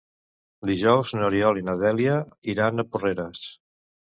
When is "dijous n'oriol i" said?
0.69-1.65